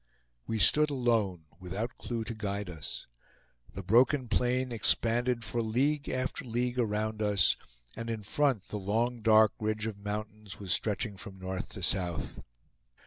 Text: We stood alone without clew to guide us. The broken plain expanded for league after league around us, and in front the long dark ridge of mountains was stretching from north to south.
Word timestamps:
We 0.47 0.57
stood 0.57 0.89
alone 0.89 1.45
without 1.59 1.95
clew 1.99 2.23
to 2.23 2.33
guide 2.33 2.71
us. 2.71 3.05
The 3.73 3.83
broken 3.83 4.29
plain 4.29 4.71
expanded 4.71 5.43
for 5.45 5.61
league 5.61 6.09
after 6.09 6.43
league 6.43 6.79
around 6.79 7.21
us, 7.21 7.55
and 7.95 8.09
in 8.09 8.23
front 8.23 8.69
the 8.69 8.79
long 8.79 9.21
dark 9.21 9.51
ridge 9.59 9.85
of 9.85 9.99
mountains 9.99 10.59
was 10.59 10.71
stretching 10.71 11.17
from 11.17 11.37
north 11.37 11.69
to 11.73 11.83
south. 11.83 12.39